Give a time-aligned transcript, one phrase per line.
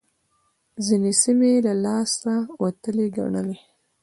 [0.85, 3.57] ځينې سيمې يې له لاسه وتلې ګڼلې.